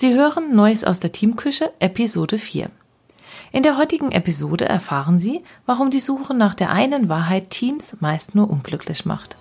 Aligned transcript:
Sie 0.00 0.14
hören 0.14 0.56
Neues 0.56 0.82
aus 0.82 0.98
der 0.98 1.12
Teamküche, 1.12 1.74
Episode 1.78 2.38
4. 2.38 2.70
In 3.52 3.62
der 3.62 3.76
heutigen 3.76 4.12
Episode 4.12 4.64
erfahren 4.64 5.18
Sie, 5.18 5.42
warum 5.66 5.90
die 5.90 6.00
Suche 6.00 6.32
nach 6.32 6.54
der 6.54 6.70
einen 6.70 7.10
Wahrheit 7.10 7.50
Teams 7.50 7.98
meist 8.00 8.34
nur 8.34 8.48
unglücklich 8.48 9.04
macht. 9.04 9.36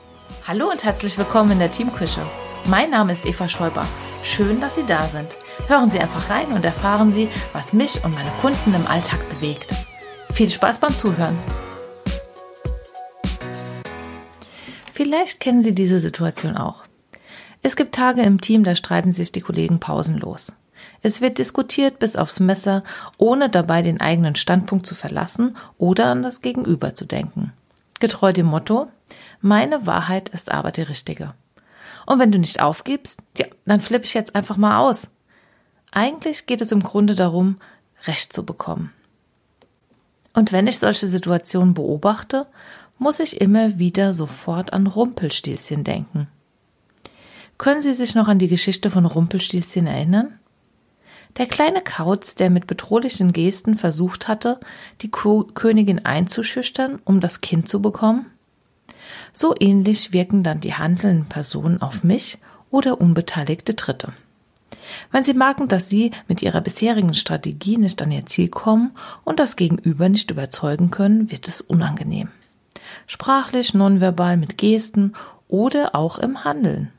Hallo 0.45 0.69
und 0.69 0.83
herzlich 0.83 1.17
willkommen 1.17 1.51
in 1.51 1.59
der 1.59 1.71
Teamküche. 1.71 2.19
Mein 2.65 2.89
Name 2.89 3.13
ist 3.13 3.25
Eva 3.25 3.47
Schäuber. 3.47 3.87
Schön, 4.21 4.59
dass 4.59 4.75
Sie 4.75 4.85
da 4.85 5.03
sind. 5.07 5.29
Hören 5.67 5.91
Sie 5.91 5.99
einfach 5.99 6.29
rein 6.29 6.47
und 6.47 6.65
erfahren 6.65 7.13
Sie, 7.13 7.29
was 7.53 7.71
mich 7.71 8.03
und 8.03 8.13
meine 8.13 8.31
Kunden 8.41 8.75
im 8.75 8.85
Alltag 8.85 9.21
bewegt. 9.29 9.73
Viel 10.33 10.49
Spaß 10.49 10.79
beim 10.79 10.93
Zuhören. 10.93 11.37
Vielleicht 14.91 15.39
kennen 15.39 15.61
Sie 15.61 15.73
diese 15.73 16.01
Situation 16.01 16.57
auch. 16.57 16.88
Es 17.61 17.75
gibt 17.75 17.95
Tage 17.95 18.21
im 18.21 18.39
Team, 18.39 18.63
da 18.63 18.75
streiten 18.75 19.11
sich 19.11 19.31
die 19.31 19.41
Kollegen 19.41 19.79
pausenlos. 19.79 20.53
Es 21.01 21.21
wird 21.21 21.39
diskutiert 21.39 21.99
bis 21.99 22.15
aufs 22.15 22.39
Messer, 22.39 22.83
ohne 23.17 23.49
dabei 23.49 23.81
den 23.81 23.99
eigenen 23.99 24.35
Standpunkt 24.35 24.85
zu 24.85 24.95
verlassen 24.95 25.57
oder 25.77 26.07
an 26.07 26.23
das 26.23 26.41
Gegenüber 26.41 26.95
zu 26.95 27.05
denken. 27.05 27.53
Getreu 27.99 28.31
dem 28.31 28.45
Motto, 28.45 28.87
meine 29.41 29.85
Wahrheit 29.85 30.29
ist 30.29 30.51
aber 30.51 30.71
die 30.71 30.81
richtige. 30.81 31.33
Und 32.05 32.19
wenn 32.19 32.31
du 32.31 32.39
nicht 32.39 32.61
aufgibst, 32.61 33.19
ja, 33.37 33.45
dann 33.65 33.81
flippe 33.81 34.05
ich 34.05 34.13
jetzt 34.13 34.35
einfach 34.35 34.57
mal 34.57 34.79
aus. 34.79 35.09
Eigentlich 35.91 36.45
geht 36.45 36.61
es 36.61 36.71
im 36.71 36.81
Grunde 36.81 37.15
darum, 37.15 37.57
Recht 38.05 38.31
zu 38.31 38.45
bekommen. 38.45 38.91
Und 40.33 40.51
wenn 40.51 40.67
ich 40.67 40.79
solche 40.79 41.07
Situationen 41.07 41.73
beobachte, 41.73 42.47
muss 42.97 43.19
ich 43.19 43.41
immer 43.41 43.77
wieder 43.77 44.13
sofort 44.13 44.71
an 44.71 44.87
Rumpelstilzchen 44.87 45.83
denken. 45.83 46.27
Können 47.59 47.81
Sie 47.81 47.93
sich 47.93 48.15
noch 48.15 48.29
an 48.29 48.39
die 48.39 48.47
Geschichte 48.47 48.89
von 48.89 49.05
Rumpelstilzchen 49.05 49.85
erinnern? 49.85 50.39
Der 51.37 51.45
kleine 51.45 51.81
Kauz, 51.81 52.35
der 52.35 52.49
mit 52.49 52.67
bedrohlichen 52.67 53.33
Gesten 53.33 53.75
versucht 53.75 54.29
hatte, 54.29 54.61
die 55.01 55.11
Ko 55.11 55.43
Königin 55.43 56.05
einzuschüchtern, 56.05 57.01
um 57.03 57.19
das 57.19 57.41
Kind 57.41 57.67
zu 57.67 57.81
bekommen? 57.81 58.27
So 59.33 59.53
ähnlich 59.59 60.13
wirken 60.13 60.41
dann 60.41 60.61
die 60.61 60.75
handelnden 60.75 61.25
Personen 61.25 61.81
auf 61.81 62.01
mich 62.01 62.37
oder 62.71 63.01
unbeteiligte 63.01 63.73
Dritte. 63.73 64.13
Wenn 65.11 65.25
sie 65.25 65.33
merken, 65.33 65.67
dass 65.67 65.89
sie 65.89 66.11
mit 66.29 66.41
ihrer 66.41 66.61
bisherigen 66.61 67.13
Strategie 67.13 67.75
nicht 67.75 68.01
an 68.01 68.11
ihr 68.11 68.25
Ziel 68.25 68.47
kommen 68.47 68.91
und 69.25 69.37
das 69.37 69.57
Gegenüber 69.57 70.07
nicht 70.07 70.31
überzeugen 70.31 70.91
können, 70.91 71.29
wird 71.29 71.49
es 71.49 71.59
unangenehm. 71.59 72.29
Sprachlich, 73.05 73.73
nonverbal, 73.73 74.37
mit 74.37 74.57
Gesten 74.57 75.11
oder 75.49 75.93
auch 75.93 76.19
im 76.19 76.45
Handeln. 76.45 76.93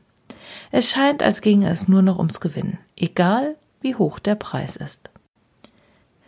Es 0.71 0.89
scheint, 0.89 1.21
als 1.21 1.41
ginge 1.41 1.69
es 1.69 1.87
nur 1.87 2.01
noch 2.01 2.17
ums 2.17 2.39
Gewinnen, 2.39 2.77
egal 2.95 3.55
wie 3.81 3.95
hoch 3.95 4.19
der 4.19 4.35
Preis 4.35 4.77
ist. 4.77 5.09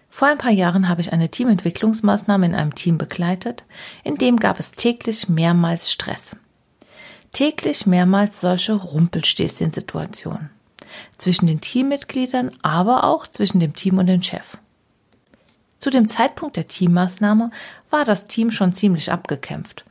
Vor 0.09 0.27
ein 0.27 0.37
paar 0.37 0.51
Jahren 0.51 0.89
habe 0.89 1.01
ich 1.01 1.13
eine 1.13 1.29
Teamentwicklungsmaßnahme 1.29 2.45
in 2.45 2.53
einem 2.53 2.75
Team 2.75 2.97
begleitet, 2.97 3.63
in 4.03 4.15
dem 4.15 4.37
gab 4.37 4.59
es 4.59 4.73
täglich 4.73 5.29
mehrmals 5.29 5.91
Stress. 5.91 6.35
Täglich 7.31 7.87
mehrmals 7.87 8.41
solche 8.41 8.73
Rumpelstilzchen-Situationen. 8.73 10.51
Zwischen 11.17 11.47
den 11.47 11.61
Teammitgliedern, 11.61 12.51
aber 12.61 13.05
auch 13.05 13.25
zwischen 13.25 13.59
dem 13.59 13.73
Team 13.73 13.97
und 13.97 14.05
dem 14.05 14.21
Chef. 14.21 14.57
Zu 15.79 15.89
dem 15.89 16.07
Zeitpunkt 16.07 16.57
der 16.57 16.67
Teammaßnahme 16.67 17.49
war 17.89 18.05
das 18.05 18.27
Team 18.27 18.51
schon 18.51 18.73
ziemlich 18.73 19.11
abgekämpft, 19.11 19.83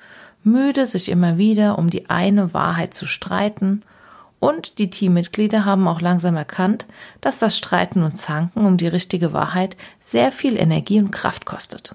müde, 0.45 0.87
sich 0.87 1.09
immer 1.09 1.37
wieder 1.37 1.79
um 1.79 1.91
die 1.91 2.11
eine 2.11 2.55
Wahrheit 2.55 2.95
zu 2.95 3.07
streiten 3.07 3.83
und 4.43 4.81
die 4.81 4.91
Teammitglieder 4.91 5.65
haben 5.65 5.87
auch 5.87 6.01
langsam 6.01 6.35
erkannt, 6.35 6.87
dass 7.21 7.39
das 7.39 7.57
Streiten 7.57 8.03
und 8.03 8.19
Zanken 8.19 8.67
um 8.67 8.77
die 8.77 8.89
richtige 8.89 9.33
Wahrheit 9.33 9.77
sehr 10.01 10.33
viel 10.33 10.59
Energie 10.59 10.99
und 10.99 11.13
Kraft 11.13 11.47
kostet. 11.47 11.95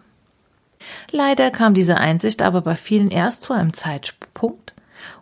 Leider 1.12 1.52
kam 1.52 1.74
diese 1.74 1.98
Einsicht 1.98 2.42
aber 2.42 2.62
bei 2.62 2.78
vielen 2.78 3.12
erst 3.12 3.42
zu 3.44 3.52
einem 3.52 3.74
Zeitpunkt, 3.74 4.74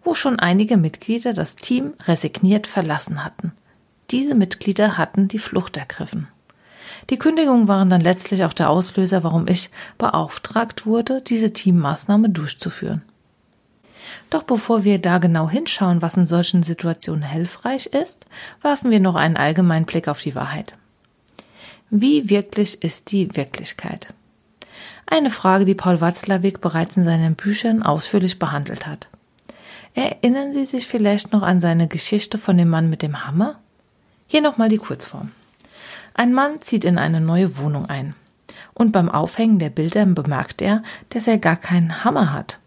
wo 0.04 0.14
schon 0.14 0.38
einige 0.38 0.78
Mitglieder 0.78 1.34
das 1.34 1.56
Team 1.56 1.94
resigniert 2.04 2.68
verlassen 2.68 3.24
hatten. 3.24 3.54
Diese 4.12 4.36
Mitglieder 4.36 4.96
hatten 5.00 5.28
die 5.28 5.40
Flucht 5.40 5.78
ergriffen. 5.78 6.28
Die 7.10 7.18
Kündigungen 7.18 7.68
waren 7.68 7.90
dann 7.90 8.02
letztlich 8.02 8.44
auch 8.44 8.54
der 8.54 8.70
Auslöser, 8.70 9.24
warum 9.24 9.48
ich 9.48 9.72
beauftragt 9.98 10.86
wurde, 10.86 11.22
diese 11.22 11.52
Teammaßnahme 11.54 12.30
durchzuführen. 12.30 13.02
Doch 14.30 14.44
bevor 14.44 14.84
wir 14.84 15.00
da 15.00 15.18
genau 15.18 15.50
hinschauen, 15.50 16.02
was 16.02 16.18
in 16.18 16.26
solchen 16.26 16.64
Situationen 16.64 17.24
hilfreich 17.24 17.88
ist, 17.88 18.26
werfen 18.62 18.92
wir 18.92 19.00
noch 19.00 19.16
einen 19.16 19.38
allgemeinen 19.38 19.86
Blick 19.86 20.08
auf 20.08 20.22
die 20.22 20.36
Wahrheit. 20.36 20.76
Wie 21.90 22.30
wirklich 22.30 22.82
ist 22.84 23.12
die 23.12 23.36
Wirklichkeit? 23.36 24.14
Eine 25.08 25.30
Frage, 25.30 25.66
die 25.66 25.76
Paul 25.76 26.02
Watzlawick 26.02 26.62
bereits 26.62 26.98
in 26.98 27.04
seinen 27.04 27.36
Büchern 27.36 27.84
ausführlich 27.84 28.40
behandelt 28.40 28.88
hat. 28.88 29.08
Erinnern 29.94 30.54
Sie 30.54 30.66
sich 30.66 30.88
vielleicht 30.88 31.32
noch 31.32 31.44
an 31.44 31.62
seine 31.62 31.88
Geschichte 31.88 32.38
von 32.38 32.58
dem 32.58 32.70
Mann 32.70 32.90
mit 32.90 33.02
dem 33.02 33.26
Hammer? 33.26 33.60
Hier 34.28 34.42
nochmal 34.42 34.68
die 34.68 34.78
Kurzform. 34.78 35.32
Ein 36.16 36.34
Mann 36.34 36.62
zieht 36.62 36.84
in 36.84 36.98
eine 36.98 37.22
neue 37.22 37.58
Wohnung 37.58 37.86
ein. 37.86 38.16
Und 38.74 38.92
beim 38.92 39.10
Aufhängen 39.10 39.60
der 39.60 39.70
Bilder 39.70 40.06
bemerkt 40.06 40.62
er, 40.62 40.84
dass 41.10 41.28
er 41.28 41.38
gar 41.38 41.56
keinen 41.56 42.04
Hammer 42.04 42.34
hat. 42.34 42.60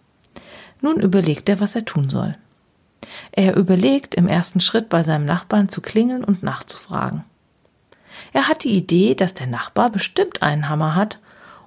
Nun 0.81 1.01
überlegt 1.01 1.49
er, 1.49 1.61
was 1.61 1.75
er 1.75 1.85
tun 1.85 2.09
soll. 2.09 2.37
Er 3.33 3.57
überlegt, 3.57 4.15
im 4.15 4.29
ersten 4.29 4.61
Schritt 4.61 4.89
bei 4.89 5.03
seinem 5.03 5.25
Nachbarn 5.25 5.69
zu 5.69 5.81
klingeln 5.81 6.25
und 6.25 6.43
nachzufragen. 6.43 7.25
Er 8.33 8.49
hat 8.49 8.65
die 8.65 8.75
Idee, 8.75 9.15
dass 9.15 9.35
der 9.35 9.47
Nachbar 9.47 9.91
bestimmt 9.91 10.43
einen 10.43 10.69
Hammer 10.69 10.95
hat 10.95 11.19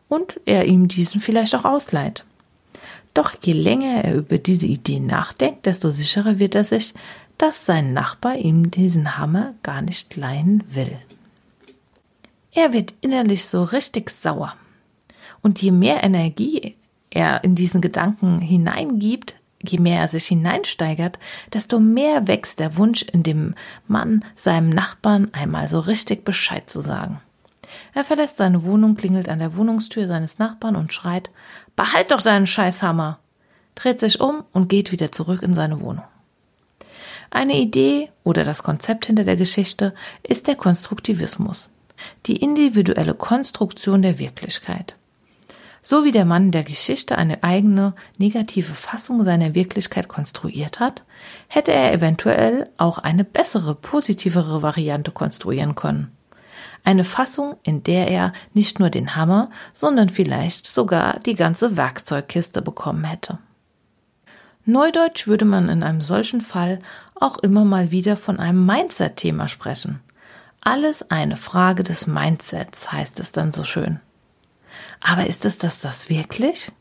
und 0.09 0.39
er 0.45 0.66
ihm 0.66 0.88
diesen 0.88 1.22
vielleicht 1.22 1.55
auch 1.55 1.66
ausleiht. 1.66 2.25
Doch 3.13 3.33
je 3.41 3.53
länger 3.53 4.03
er 4.03 4.16
über 4.16 4.38
diese 4.38 4.67
Idee 4.67 4.99
nachdenkt, 4.99 5.66
desto 5.66 5.89
sicherer 5.89 6.39
wird 6.39 6.55
er 6.55 6.66
sich, 6.66 6.93
dass 7.38 7.66
sein 7.66 7.93
Nachbar 7.93 8.38
ihm 8.38 8.72
diesen 8.72 9.17
Hammer 9.17 9.53
gar 9.63 9.81
nicht 9.81 10.16
leihen 10.16 10.63
will. 10.69 10.97
Er 12.53 12.73
wird 12.73 12.93
innerlich 13.01 13.45
so 13.45 13.63
richtig 13.63 14.09
sauer. 14.09 14.55
Und 15.41 15.61
je 15.61 15.72
mehr 15.72 16.03
Energie 16.03 16.75
er 17.11 17.44
in 17.44 17.55
diesen 17.55 17.81
Gedanken 17.81 18.39
hineingibt, 18.39 19.35
je 19.61 19.77
mehr 19.77 20.01
er 20.01 20.07
sich 20.07 20.25
hineinsteigert, 20.25 21.19
desto 21.53 21.79
mehr 21.79 22.27
wächst 22.27 22.59
der 22.59 22.77
Wunsch 22.77 23.03
in 23.03 23.22
dem 23.22 23.53
Mann, 23.88 24.25
seinem 24.35 24.69
Nachbarn 24.69 25.29
einmal 25.33 25.67
so 25.67 25.79
richtig 25.79 26.25
Bescheid 26.25 26.69
zu 26.69 26.81
sagen. 26.81 27.22
Er 27.94 28.03
verlässt 28.03 28.38
seine 28.38 28.63
Wohnung, 28.63 28.95
klingelt 28.95 29.29
an 29.29 29.39
der 29.39 29.55
Wohnungstür 29.55 30.07
seines 30.07 30.39
Nachbarn 30.39 30.75
und 30.75 30.94
schreit, 30.94 31.29
Behalt 31.75 32.11
doch 32.11 32.22
deinen 32.22 32.47
Scheißhammer! 32.47 33.19
dreht 33.75 33.99
sich 33.99 34.19
um 34.19 34.43
und 34.51 34.67
geht 34.67 34.91
wieder 34.91 35.11
zurück 35.11 35.41
in 35.41 35.53
seine 35.53 35.79
Wohnung. 35.79 36.03
Eine 37.29 37.57
Idee 37.57 38.09
oder 38.25 38.43
das 38.43 38.63
Konzept 38.63 39.05
hinter 39.05 39.23
der 39.23 39.38
Geschichte 39.38 39.93
ist 40.22 40.47
der 40.47 40.55
Konstruktivismus, 40.55 41.69
die 42.25 42.35
individuelle 42.35 43.13
Konstruktion 43.13 44.01
der 44.01 44.19
Wirklichkeit. 44.19 44.97
So 45.84 46.06
wie 46.06 46.12
der 46.12 46.25
Mann 46.25 46.52
der 46.52 46.64
Geschichte 46.64 47.18
eine 47.18 47.44
eigene 47.44 47.94
negative 48.18 48.75
Fassung 48.75 49.24
seiner 49.24 49.56
Wirklichkeit 49.56 50.08
konstruiert 50.08 50.80
hat, 50.80 51.03
hätte 51.47 51.72
er 51.72 51.92
eventuell 51.92 52.69
auch 52.78 53.00
eine 53.00 53.24
bessere, 53.24 53.74
positivere 53.74 54.62
Variante 54.62 55.12
konstruieren 55.12 55.74
können. 55.74 56.16
Eine 56.84 57.03
Fassung, 57.03 57.56
in 57.64 57.84
der 57.84 58.08
er 58.08 58.34
nicht 58.53 58.80
nur 58.80 58.90
den 58.90 59.16
Hammer, 59.16 59.50
sondern 59.74 60.09
vielleicht 60.09 60.68
sogar 60.68 61.20
die 61.20 61.36
ganze 61.36 61.78
Werkzeugkiste 61.78 62.62
bekommen 62.62 63.03
hätte. 63.03 63.40
Neudeutsch 64.66 65.25
würde 65.25 65.46
man 65.46 65.70
in 65.70 65.81
einem 65.81 66.02
solchen 66.02 66.41
Fall 66.41 66.80
auch 67.20 67.40
immer 67.40 67.66
mal 67.66 67.90
wieder 67.90 68.18
von 68.18 68.40
einem 68.40 68.66
Mindset-Thema 68.66 69.47
sprechen. 69.47 70.00
Alles 70.62 71.09
eine 71.09 71.35
Frage 71.35 71.82
des 71.82 72.05
Mindsets, 72.05 72.91
heißt 72.91 73.20
es 73.20 73.32
dann 73.32 73.52
so 73.52 73.64
schön. 73.64 74.00
Aber 75.00 75.28
ist 75.28 75.46
es 75.46 75.58
das 75.58 75.79
das 75.79 76.09
wirklich? 76.09 76.72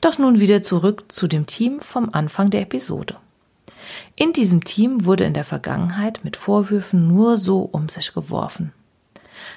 Doch 0.00 0.18
nun 0.18 0.40
wieder 0.40 0.62
zurück 0.62 1.04
zu 1.12 1.28
dem 1.28 1.46
Team 1.46 1.80
vom 1.80 2.10
Anfang 2.12 2.50
der 2.50 2.62
Episode. 2.62 3.16
In 4.16 4.32
diesem 4.32 4.64
Team 4.64 5.04
wurde 5.04 5.24
in 5.24 5.34
der 5.34 5.44
Vergangenheit 5.44 6.24
mit 6.24 6.36
Vorwürfen 6.36 7.08
nur 7.08 7.38
so 7.38 7.60
um 7.60 7.88
sich 7.88 8.12
geworfen. 8.12 8.72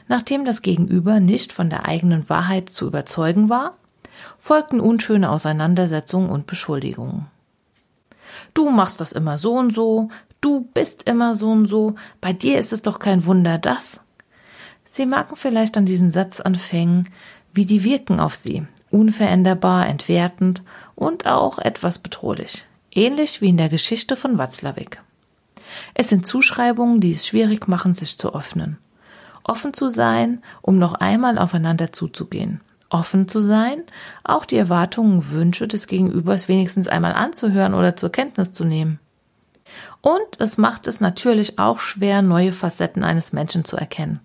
Nachdem 0.08 0.46
das 0.46 0.62
Gegenüber 0.62 1.20
nicht 1.20 1.52
von 1.52 1.70
der 1.70 1.86
eigenen 1.86 2.30
Wahrheit 2.30 2.70
zu 2.70 2.86
überzeugen 2.86 3.50
war, 3.50 3.76
folgten 4.38 4.80
unschöne 4.80 5.30
Auseinandersetzungen 5.30 6.30
und 6.30 6.48
Beschuldigungen. 6.48 7.28
Du 8.54 8.70
machst 8.70 9.02
das 9.02 9.12
immer 9.12 9.38
so 9.38 9.54
und 9.54 9.74
so, 9.74 10.10
du 10.42 10.62
bist 10.74 11.04
immer 11.04 11.36
so 11.36 11.52
und 11.52 11.68
so, 11.68 11.96
bei 12.22 12.34
dir 12.34 12.60
ist 12.60 12.74
es 12.74 12.82
doch 12.82 13.00
kein 13.00 13.26
Wunder 13.26 13.58
das. 13.58 14.00
Sie 14.96 15.06
merken 15.06 15.36
vielleicht 15.36 15.76
an 15.76 15.86
diesen 15.86 16.10
Satzanfängen, 16.10 17.10
wie 17.54 17.66
die 17.66 17.84
wirken 17.84 18.22
auf 18.22 18.36
Sie. 18.36 18.66
Unveränderbar, 18.92 19.88
entwertend 19.88 20.62
und 20.96 21.26
auch 21.26 21.60
etwas 21.60 22.00
bedrohlich. 22.00 22.66
Ähnlich 22.92 23.42
wie 23.42 23.50
in 23.50 23.58
der 23.58 23.68
Geschichte 23.68 24.16
von 24.16 24.38
Watzlawick. 24.38 25.02
Es 25.96 26.08
sind 26.08 26.26
Zuschreibungen, 26.26 27.02
die 27.02 27.12
es 27.12 27.28
schwierig 27.28 27.68
machen, 27.68 27.94
sich 27.94 28.18
zu 28.18 28.34
öffnen. 28.34 28.78
Offen 29.44 29.74
zu 29.74 29.90
sein, 29.90 30.42
um 30.62 30.80
noch 30.80 30.94
einmal 30.94 31.40
aufeinander 31.40 31.92
zuzugehen. 31.92 32.62
Offen 32.90 33.28
zu 33.28 33.42
sein, 33.42 33.84
auch 34.24 34.46
die 34.46 34.56
Erwartungen 34.56 35.30
Wünsche 35.30 35.68
des 35.68 35.88
Gegenübers 35.88 36.48
wenigstens 36.48 36.88
einmal 36.88 37.12
anzuhören 37.12 37.74
oder 37.74 37.98
zur 37.98 38.14
Kenntnis 38.14 38.54
zu 38.54 38.64
nehmen. 38.64 39.00
Und 40.02 40.40
es 40.40 40.58
macht 40.58 40.88
es 40.88 41.00
natürlich 41.00 41.58
auch 41.58 41.80
schwer, 41.80 42.22
neue 42.22 42.52
Facetten 42.52 43.04
eines 43.04 43.34
Menschen 43.34 43.66
zu 43.66 43.76
erkennen. 43.76 44.20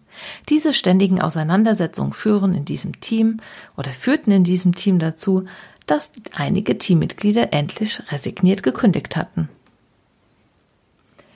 Diese 0.48 0.74
ständigen 0.74 1.20
Auseinandersetzungen 1.20 2.12
führen 2.12 2.54
in 2.54 2.64
diesem 2.64 3.00
Team 3.00 3.38
oder 3.76 3.90
führten 3.92 4.30
in 4.32 4.44
diesem 4.44 4.74
Team 4.74 4.98
dazu, 4.98 5.46
dass 5.86 6.10
einige 6.34 6.78
Teammitglieder 6.78 7.52
endlich 7.52 8.02
resigniert 8.12 8.62
gekündigt 8.62 9.16
hatten. 9.16 9.48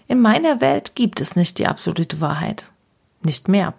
In 0.06 0.20
meiner 0.20 0.60
Welt 0.60 0.94
gibt 0.94 1.20
es 1.20 1.34
nicht 1.34 1.58
die 1.58 1.66
absolute 1.66 2.20
Wahrheit. 2.20 2.70
Nicht 3.22 3.48
mehr. 3.48 3.74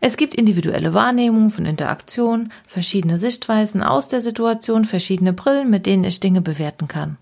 Es 0.00 0.16
gibt 0.16 0.34
individuelle 0.34 0.92
Wahrnehmungen 0.92 1.50
von 1.50 1.66
Interaktion, 1.66 2.52
verschiedene 2.66 3.18
Sichtweisen 3.18 3.82
aus 3.82 4.08
der 4.08 4.20
Situation, 4.20 4.84
verschiedene 4.84 5.32
Brillen, 5.32 5.70
mit 5.70 5.86
denen 5.86 6.02
ich 6.02 6.18
Dinge 6.18 6.40
bewerten 6.40 6.88
kann. 6.88 7.16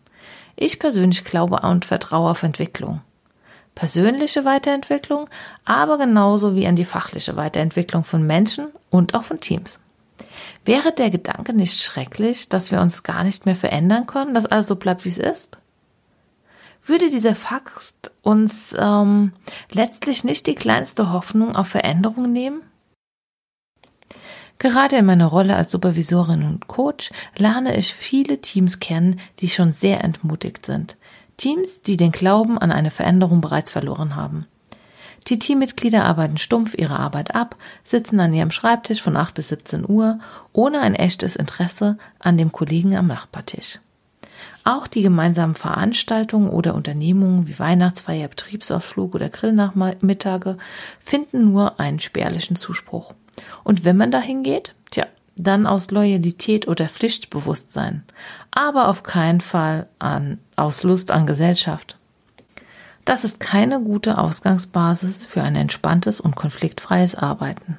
Ich 0.63 0.79
persönlich 0.79 1.25
glaube 1.25 1.61
und 1.61 1.87
vertraue 1.87 2.31
auf 2.31 2.43
Entwicklung. 2.43 3.01
Persönliche 3.75 4.45
Weiterentwicklung, 4.45 5.27
aber 5.65 5.97
genauso 5.97 6.55
wie 6.55 6.67
an 6.67 6.77
die 6.77 6.85
fachliche 6.85 7.35
Weiterentwicklung 7.35 8.05
von 8.05 8.27
Menschen 8.27 8.67
und 8.91 9.15
auch 9.15 9.23
von 9.23 9.41
Teams. 9.41 9.81
Wäre 10.67 10.93
der 10.93 11.09
Gedanke 11.09 11.55
nicht 11.55 11.83
schrecklich, 11.83 12.51
dass 12.51 12.71
wir 12.71 12.83
uns 12.83 13.05
gar 13.05 13.25
nicht 13.25 13.47
mehr 13.47 13.57
verändern 13.57 14.07
können, 14.07 14.35
dass 14.35 14.45
alles 14.45 14.67
so 14.67 14.77
bleibt, 14.77 15.07
wie 15.07 15.09
es 15.09 15.17
ist? 15.17 15.57
Würde 16.85 17.09
dieser 17.09 17.35
Fakt 17.35 18.11
uns 18.21 18.77
ähm, 18.79 19.33
letztlich 19.73 20.25
nicht 20.25 20.47
die 20.47 20.55
kleinste 20.55 21.11
Hoffnung 21.11 21.57
auf 21.57 21.69
Veränderung 21.69 22.31
nehmen? 22.33 22.61
Gerade 24.61 24.97
in 24.97 25.07
meiner 25.07 25.25
Rolle 25.25 25.57
als 25.57 25.71
Supervisorin 25.71 26.43
und 26.43 26.69
Coach 26.69 27.11
lerne 27.39 27.79
ich 27.79 27.95
viele 27.95 28.43
Teams 28.43 28.79
kennen, 28.79 29.19
die 29.39 29.49
schon 29.49 29.73
sehr 29.73 30.05
entmutigt 30.05 30.67
sind. 30.67 30.99
Teams, 31.39 31.81
die 31.81 31.97
den 31.97 32.13
Glauben 32.13 32.59
an 32.59 32.71
eine 32.71 32.91
Veränderung 32.91 33.41
bereits 33.41 33.71
verloren 33.71 34.17
haben. 34.17 34.47
Die 35.29 35.39
Teammitglieder 35.39 36.05
arbeiten 36.05 36.37
stumpf 36.37 36.75
ihre 36.75 36.99
Arbeit 36.99 37.35
ab, 37.35 37.57
sitzen 37.85 38.21
an 38.21 38.35
ihrem 38.35 38.51
Schreibtisch 38.51 39.01
von 39.01 39.17
8 39.17 39.33
bis 39.33 39.49
17 39.49 39.89
Uhr, 39.89 40.19
ohne 40.53 40.83
ein 40.83 40.95
echtes 40.95 41.37
Interesse 41.37 41.97
an 42.19 42.37
dem 42.37 42.53
Kollegen 42.53 42.95
am 42.95 43.07
Nachbartisch. 43.07 43.79
Auch 44.65 44.87
die 44.87 45.01
gemeinsamen 45.01 45.55
Veranstaltungen 45.55 46.51
oder 46.51 46.75
Unternehmungen 46.75 47.49
wie 47.49 47.59
Weihnachtsfeier, 47.59 48.29
Betriebsausflug 48.29 49.15
oder 49.15 49.31
Grillnachmittage 49.31 50.59
finden 51.01 51.51
nur 51.51 51.81
einen 51.81 51.99
spärlichen 51.99 52.57
Zuspruch. 52.57 53.15
Und 53.65 53.85
wenn 53.85 53.97
man 53.97 54.11
dahin 54.11 54.43
geht, 54.43 54.75
tja, 54.91 55.07
dann 55.37 55.67
aus 55.67 55.91
Loyalität 55.91 56.69
oder 56.69 56.89
Pflichtbewusstsein, 56.89 58.03
aber 58.51 58.89
auf 58.89 59.03
keinen 59.03 59.41
Fall 59.41 59.89
an, 59.99 60.39
aus 60.57 60.83
Lust 60.83 61.11
an 61.11 61.27
Gesellschaft. 61.27 61.97
Das 63.05 63.25
ist 63.25 63.41
keine 63.41 63.81
gute 63.81 64.19
Ausgangsbasis 64.19 65.27
für 65.27 65.43
ein 65.43 65.57
entspanntes 65.57 66.21
und 66.21 66.37
konfliktfreies 66.37 67.15
Arbeiten. 67.15 67.79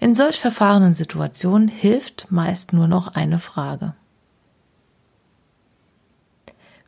In 0.00 0.14
solch 0.14 0.38
verfahrenen 0.38 0.94
Situationen 0.94 1.68
hilft 1.68 2.26
meist 2.30 2.72
nur 2.72 2.88
noch 2.88 3.14
eine 3.14 3.38
Frage. 3.38 3.94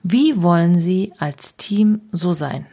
Wie 0.03 0.43
wollen 0.43 0.79
Sie 0.79 1.13
als 1.19 1.57
Team 1.57 2.01
so 2.13 2.33
sein? 2.33 2.67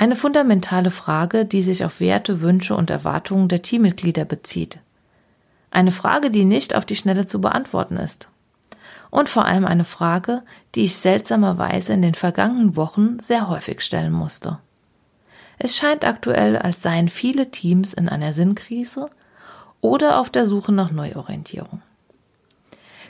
Eine 0.00 0.16
fundamentale 0.16 0.90
Frage, 0.90 1.44
die 1.44 1.60
sich 1.60 1.84
auf 1.84 2.00
Werte, 2.00 2.40
Wünsche 2.40 2.74
und 2.74 2.88
Erwartungen 2.88 3.48
der 3.48 3.60
Teammitglieder 3.60 4.24
bezieht. 4.24 4.78
Eine 5.70 5.92
Frage, 5.92 6.30
die 6.30 6.46
nicht 6.46 6.74
auf 6.74 6.86
die 6.86 6.96
Schnelle 6.96 7.26
zu 7.26 7.38
beantworten 7.38 7.98
ist. 7.98 8.30
Und 9.10 9.28
vor 9.28 9.44
allem 9.44 9.66
eine 9.66 9.84
Frage, 9.84 10.42
die 10.74 10.84
ich 10.84 10.96
seltsamerweise 10.96 11.92
in 11.92 12.00
den 12.00 12.14
vergangenen 12.14 12.76
Wochen 12.76 13.20
sehr 13.20 13.50
häufig 13.50 13.82
stellen 13.82 14.10
musste. 14.10 14.58
Es 15.58 15.76
scheint 15.76 16.06
aktuell, 16.06 16.56
als 16.56 16.80
seien 16.80 17.10
viele 17.10 17.50
Teams 17.50 17.92
in 17.92 18.08
einer 18.08 18.32
Sinnkrise 18.32 19.10
oder 19.82 20.18
auf 20.18 20.30
der 20.30 20.46
Suche 20.46 20.72
nach 20.72 20.92
Neuorientierung. 20.92 21.82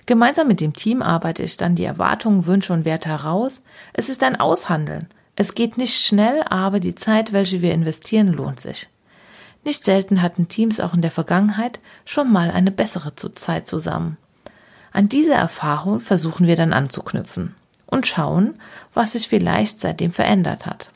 Gemeinsam 0.06 0.48
mit 0.48 0.60
dem 0.60 0.72
Team 0.72 1.02
arbeite 1.02 1.44
ich 1.44 1.56
dann 1.56 1.76
die 1.76 1.84
Erwartungen, 1.84 2.46
Wünsche 2.46 2.72
und 2.72 2.84
Werte 2.84 3.10
heraus. 3.10 3.62
Es 3.92 4.08
ist 4.08 4.24
ein 4.24 4.40
Aushandeln, 4.40 5.06
es 5.40 5.54
geht 5.54 5.78
nicht 5.78 6.04
schnell, 6.04 6.42
aber 6.50 6.80
die 6.80 6.94
Zeit, 6.94 7.32
welche 7.32 7.62
wir 7.62 7.72
investieren, 7.72 8.28
lohnt 8.28 8.60
sich. 8.60 8.88
Nicht 9.64 9.86
selten 9.86 10.20
hatten 10.20 10.48
Teams 10.48 10.80
auch 10.80 10.92
in 10.92 11.00
der 11.00 11.10
Vergangenheit 11.10 11.80
schon 12.04 12.30
mal 12.30 12.50
eine 12.50 12.70
bessere 12.70 13.14
Zeit 13.14 13.66
zusammen. 13.66 14.18
An 14.92 15.08
diese 15.08 15.32
Erfahrung 15.32 16.00
versuchen 16.00 16.46
wir 16.46 16.56
dann 16.56 16.74
anzuknüpfen 16.74 17.54
und 17.86 18.06
schauen, 18.06 18.60
was 18.92 19.12
sich 19.12 19.28
vielleicht 19.28 19.80
seitdem 19.80 20.12
verändert 20.12 20.66
hat. 20.66 20.90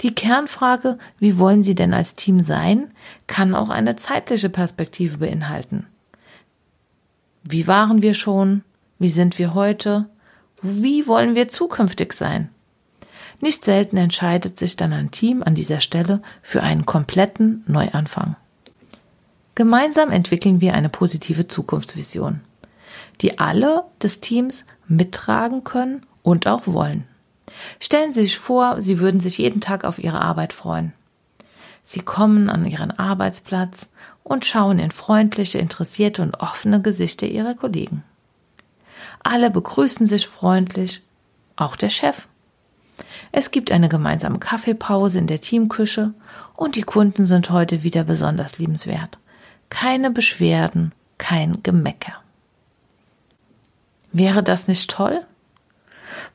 Die 0.00 0.14
Kernfrage, 0.14 0.98
wie 1.18 1.36
wollen 1.36 1.64
Sie 1.64 1.74
denn 1.74 1.92
als 1.92 2.14
Team 2.14 2.38
sein, 2.38 2.92
kann 3.26 3.56
auch 3.56 3.70
eine 3.70 3.96
zeitliche 3.96 4.50
Perspektive 4.50 5.18
beinhalten. 5.18 5.88
Wie 7.42 7.66
waren 7.66 8.02
wir 8.02 8.14
schon? 8.14 8.62
Wie 9.00 9.10
sind 9.10 9.36
wir 9.40 9.54
heute? 9.54 10.08
Wie 10.62 11.08
wollen 11.08 11.34
wir 11.34 11.48
zukünftig 11.48 12.12
sein? 12.12 12.50
Nicht 13.40 13.64
selten 13.64 13.96
entscheidet 13.96 14.58
sich 14.58 14.76
dann 14.76 14.92
ein 14.92 15.10
Team 15.10 15.42
an 15.42 15.54
dieser 15.54 15.80
Stelle 15.80 16.22
für 16.42 16.62
einen 16.62 16.86
kompletten 16.86 17.62
Neuanfang. 17.66 18.36
Gemeinsam 19.54 20.10
entwickeln 20.10 20.60
wir 20.60 20.74
eine 20.74 20.88
positive 20.88 21.48
Zukunftsvision, 21.48 22.40
die 23.20 23.38
alle 23.38 23.84
des 24.02 24.20
Teams 24.20 24.64
mittragen 24.86 25.64
können 25.64 26.02
und 26.22 26.46
auch 26.46 26.66
wollen. 26.66 27.04
Stellen 27.80 28.12
Sie 28.12 28.22
sich 28.22 28.38
vor, 28.38 28.80
Sie 28.80 28.98
würden 28.98 29.20
sich 29.20 29.38
jeden 29.38 29.60
Tag 29.60 29.84
auf 29.84 29.98
Ihre 29.98 30.20
Arbeit 30.20 30.52
freuen. 30.52 30.92
Sie 31.82 32.00
kommen 32.00 32.50
an 32.50 32.66
Ihren 32.66 32.90
Arbeitsplatz 32.90 33.88
und 34.22 34.44
schauen 34.44 34.78
in 34.78 34.90
freundliche, 34.90 35.58
interessierte 35.58 36.22
und 36.22 36.40
offene 36.40 36.82
Gesichter 36.82 37.26
Ihrer 37.26 37.54
Kollegen. 37.54 38.04
Alle 39.22 39.50
begrüßen 39.50 40.06
sich 40.06 40.26
freundlich, 40.26 41.02
auch 41.56 41.76
der 41.76 41.90
Chef. 41.90 42.28
Es 43.32 43.50
gibt 43.50 43.70
eine 43.70 43.88
gemeinsame 43.88 44.38
Kaffeepause 44.38 45.18
in 45.18 45.26
der 45.26 45.40
Teamküche 45.40 46.14
und 46.56 46.76
die 46.76 46.82
Kunden 46.82 47.24
sind 47.24 47.50
heute 47.50 47.82
wieder 47.82 48.04
besonders 48.04 48.58
liebenswert. 48.58 49.18
Keine 49.70 50.10
Beschwerden, 50.10 50.92
kein 51.18 51.62
Gemecker. 51.62 52.14
Wäre 54.12 54.42
das 54.42 54.68
nicht 54.68 54.90
toll? 54.90 55.20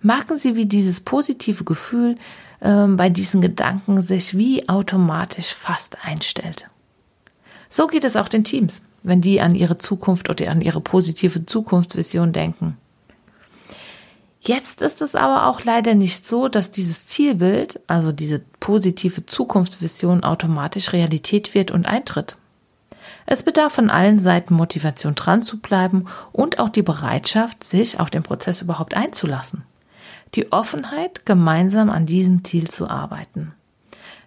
Merken 0.02 0.38
Sie, 0.38 0.56
wie 0.56 0.66
dieses 0.66 1.02
positive 1.02 1.64
Gefühl 1.64 2.18
äh, 2.60 2.88
bei 2.88 3.10
diesen 3.10 3.42
Gedanken 3.42 4.02
sich 4.04 4.38
wie 4.38 4.70
automatisch 4.70 5.54
fast 5.54 5.98
einstellt. 6.04 6.70
So 7.70 7.88
geht 7.88 8.04
es 8.04 8.16
auch 8.16 8.28
den 8.28 8.44
Teams, 8.44 8.84
wenn 9.02 9.22
die 9.22 9.42
an 9.42 9.56
ihre 9.56 9.80
Zukunft 9.80 10.30
oder 10.30 10.52
an 10.52 10.62
ihre 10.62 10.82
positive 10.82 11.46
Zukunftsvision 11.46 12.32
denken. 12.32 12.78
Jetzt 14.46 14.82
ist 14.82 15.02
es 15.02 15.16
aber 15.16 15.48
auch 15.48 15.64
leider 15.64 15.96
nicht 15.96 16.28
so, 16.28 16.50
dass 16.50 16.70
dieses 16.70 17.08
Zielbild, 17.08 17.80
also 17.88 18.12
diese 18.12 18.40
positive 18.60 19.26
Zukunftsvision 19.26 20.26
automatisch 20.26 20.92
Realität 20.92 21.54
wird 21.54 21.72
und 21.72 21.86
eintritt. 21.86 22.36
Es 23.26 23.44
bedarf 23.44 23.72
von 23.72 23.90
allen 23.90 24.20
Seiten 24.20 24.54
Motivation 24.54 25.16
dran 25.16 25.44
zu 25.44 25.62
bleiben 25.62 26.08
und 26.34 26.60
auch 26.60 26.68
die 26.68 26.82
Bereitschaft, 26.82 27.64
sich 27.64 28.02
auf 28.02 28.10
den 28.10 28.24
Prozess 28.24 28.62
überhaupt 28.62 28.96
einzulassen. 28.96 29.64
Die 30.36 30.52
Offenheit, 30.52 31.26
gemeinsam 31.26 31.90
an 31.90 32.06
diesem 32.06 32.44
Ziel 32.44 32.70
zu 32.70 32.90
arbeiten. 32.90 33.54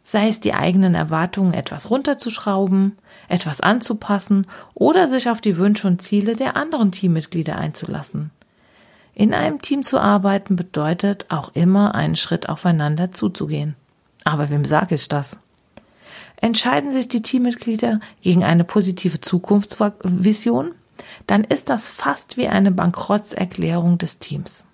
Sei 0.03 0.29
es 0.29 0.41
die 0.41 0.55
eigenen 0.55 0.95
Erwartungen 0.95 1.53
etwas 1.53 1.91
runterzuschrauben, 1.91 2.97
etwas 3.29 3.61
anzupassen 3.61 4.47
oder 4.73 5.09
sich 5.09 5.29
auf 5.29 5.43
die 5.43 5.59
Wünsche 5.59 5.89
und 5.89 6.01
Ziele 6.01 6.37
der 6.37 6.57
anderen 6.57 6.91
Teammitglieder 6.91 7.57
einzulassen. 7.57 8.31
In 9.19 9.33
einem 9.33 9.63
Team 9.63 9.83
zu 9.83 9.99
arbeiten 9.99 10.57
bedeutet 10.57 11.25
auch 11.31 11.51
immer 11.55 11.95
einen 11.95 12.17
Schritt 12.17 12.51
aufeinander 12.51 13.13
zuzugehen. 13.13 13.75
Aber 14.25 14.51
wem 14.51 14.67
sage 14.67 14.95
ich 14.95 15.09
das? 15.09 15.41
Entscheiden 16.37 16.93
sich 16.93 17.09
die 17.09 17.23
Teammitglieder 17.23 18.01
gegen 18.21 18.45
eine 18.45 18.65
positive 18.65 19.19
Zukunftsvision, 19.19 20.73
dann 21.27 21.45
ist 21.45 21.71
das 21.71 21.89
fast 21.89 22.37
wie 22.37 22.49
eine 22.49 22.71
Bankrotterklärung 22.71 23.97
des 23.97 24.19
Teams. 24.19 24.67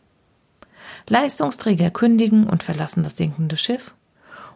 Leistungsträger 1.08 1.90
kündigen 1.90 2.48
und 2.48 2.64
verlassen 2.64 3.04
das 3.04 3.16
sinkende 3.16 3.56
Schiff 3.56 3.94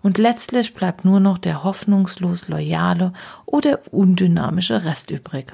und 0.02 0.18
letztlich 0.18 0.74
bleibt 0.74 1.04
nur 1.04 1.20
noch 1.20 1.38
der 1.38 1.62
hoffnungslos 1.62 2.48
loyale 2.48 3.12
oder 3.44 3.78
undynamische 3.92 4.84
Rest 4.84 5.12
übrig. 5.12 5.52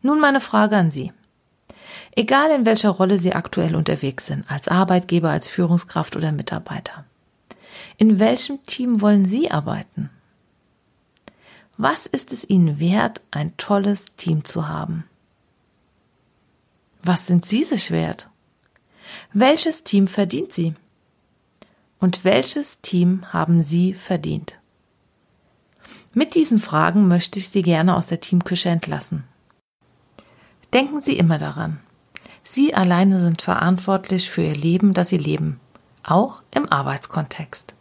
Nun 0.00 0.20
meine 0.20 0.40
Frage 0.40 0.78
an 0.78 0.90
Sie. 0.90 1.12
Egal 2.14 2.50
in 2.50 2.66
welcher 2.66 2.90
Rolle 2.90 3.18
Sie 3.18 3.32
aktuell 3.32 3.74
unterwegs 3.74 4.26
sind, 4.26 4.50
als 4.50 4.68
Arbeitgeber, 4.68 5.30
als 5.30 5.48
Führungskraft 5.48 6.16
oder 6.16 6.32
Mitarbeiter. 6.32 7.04
In 7.96 8.18
welchem 8.18 8.64
Team 8.66 9.00
wollen 9.00 9.26
Sie 9.26 9.50
arbeiten? 9.50 10.10
Was 11.76 12.06
ist 12.06 12.32
es 12.32 12.48
Ihnen 12.48 12.78
wert, 12.78 13.22
ein 13.30 13.56
tolles 13.56 14.14
Team 14.16 14.44
zu 14.44 14.68
haben? 14.68 15.04
Was 17.02 17.26
sind 17.26 17.46
Sie 17.46 17.64
sich 17.64 17.90
wert? 17.90 18.28
Welches 19.32 19.82
Team 19.82 20.06
verdient 20.06 20.52
Sie? 20.52 20.74
Und 21.98 22.24
welches 22.24 22.80
Team 22.80 23.32
haben 23.32 23.60
Sie 23.60 23.94
verdient? 23.94 24.58
Mit 26.14 26.34
diesen 26.34 26.60
Fragen 26.60 27.08
möchte 27.08 27.38
ich 27.38 27.48
Sie 27.48 27.62
gerne 27.62 27.96
aus 27.96 28.06
der 28.06 28.20
Teamküche 28.20 28.68
entlassen. 28.68 29.24
Denken 30.72 31.02
Sie 31.02 31.18
immer 31.18 31.38
daran. 31.38 31.80
Sie 32.44 32.74
alleine 32.74 33.20
sind 33.20 33.42
verantwortlich 33.42 34.30
für 34.30 34.42
Ihr 34.42 34.54
Leben, 34.54 34.94
das 34.94 35.10
Sie 35.10 35.18
leben, 35.18 35.60
auch 36.02 36.42
im 36.50 36.70
Arbeitskontext. 36.70 37.74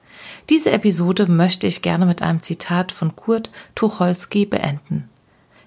Diese 0.49 0.71
Episode 0.71 1.25
möchte 1.25 1.67
ich 1.67 1.81
gerne 1.81 2.05
mit 2.05 2.21
einem 2.21 2.43
Zitat 2.43 2.91
von 2.91 3.15
Kurt 3.15 3.49
Tucholsky 3.75 4.45
beenden. 4.45 5.09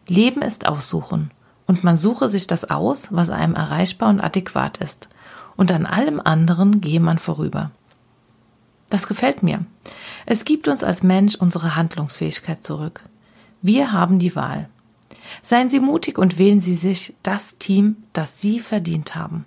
Leben 0.07 0.43
ist 0.43 0.67
Aussuchen 0.67 1.31
und 1.67 1.83
man 1.83 1.97
suche 1.97 2.29
sich 2.29 2.47
das 2.47 2.71
aus, 2.71 3.09
was 3.11 3.31
einem 3.31 3.55
erreichbar 3.55 4.11
und 4.11 4.21
adäquat 4.21 4.79
ist, 4.79 5.09
und 5.57 5.73
an 5.73 5.87
allem 5.87 6.21
anderen 6.21 6.81
gehe 6.81 7.01
man 7.01 7.19
vorüber. 7.19 7.71
Das 8.91 9.07
gefällt 9.07 9.43
mir. 9.43 9.65
Es 10.27 10.45
gibt 10.45 10.69
uns 10.69 10.85
als 10.85 11.03
Mensch 11.03 11.37
unsere 11.37 11.75
Handlungsfähigkeit 11.75 12.63
zurück. 12.63 13.05
Wir 13.63 13.93
haben 13.93 14.19
die 14.19 14.37
Wahl. 14.37 14.69
Seien 15.43 15.69
Sie 15.69 15.81
mutig 15.81 16.19
und 16.19 16.39
wählen 16.39 16.61
Sie 16.61 16.75
sich 16.75 17.15
das 17.23 17.59
Team, 17.59 17.97
das 18.13 18.41
Sie 18.41 18.61
verdient 18.61 19.15
haben. 19.15 19.45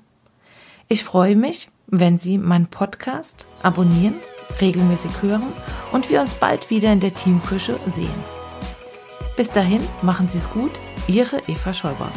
Ich 0.88 1.04
freue 1.04 1.36
mich, 1.36 1.70
wenn 1.88 2.18
Sie 2.18 2.38
meinen 2.38 2.68
Podcast 2.68 3.48
abonnieren, 3.64 4.16
regelmäßig 4.62 5.22
hören 5.22 5.44
und 5.92 6.10
wir 6.10 6.22
uns 6.22 6.34
bald 6.34 6.70
wieder 6.70 6.92
in 6.92 7.00
der 7.00 7.14
Teamküche 7.14 7.80
sehen. 7.88 8.24
Bis 9.36 9.52
dahin, 9.52 9.82
machen 10.02 10.30
Sie 10.30 10.38
es 10.38 10.50
gut, 10.50 10.72
Ihre 11.08 11.38
Eva 11.48 11.74
Schäuber. 11.74 12.12